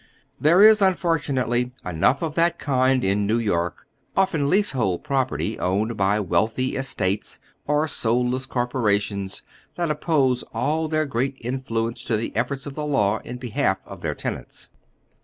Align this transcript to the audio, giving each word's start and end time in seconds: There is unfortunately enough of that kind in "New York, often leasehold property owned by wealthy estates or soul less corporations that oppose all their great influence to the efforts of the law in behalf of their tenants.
There 0.39 0.63
is 0.63 0.81
unfortunately 0.81 1.73
enough 1.85 2.23
of 2.23 2.33
that 2.33 2.57
kind 2.57 3.03
in 3.03 3.27
"New 3.27 3.37
York, 3.37 3.85
often 4.17 4.49
leasehold 4.49 5.03
property 5.03 5.59
owned 5.59 5.95
by 5.95 6.19
wealthy 6.19 6.75
estates 6.75 7.39
or 7.67 7.87
soul 7.87 8.27
less 8.27 8.47
corporations 8.47 9.43
that 9.75 9.91
oppose 9.91 10.41
all 10.55 10.87
their 10.87 11.05
great 11.05 11.37
influence 11.41 12.03
to 12.05 12.17
the 12.17 12.35
efforts 12.35 12.65
of 12.65 12.73
the 12.73 12.83
law 12.83 13.19
in 13.19 13.37
behalf 13.37 13.77
of 13.85 14.01
their 14.01 14.15
tenants. 14.15 14.71